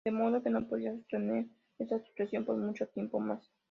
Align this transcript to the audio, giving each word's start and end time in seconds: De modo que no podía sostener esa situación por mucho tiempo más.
De 0.03 0.11
modo 0.11 0.41
que 0.41 0.49
no 0.49 0.67
podía 0.67 0.95
sostener 0.95 1.45
esa 1.77 1.99
situación 1.99 2.43
por 2.43 2.57
mucho 2.57 2.87
tiempo 2.87 3.19
más. 3.19 3.51